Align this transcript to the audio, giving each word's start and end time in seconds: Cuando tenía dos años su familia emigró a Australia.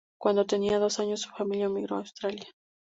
Cuando 0.19 0.47
tenía 0.47 0.79
dos 0.79 0.99
años 0.99 1.21
su 1.21 1.29
familia 1.29 1.65
emigró 1.65 1.95
a 1.95 1.99
Australia. 1.99 2.47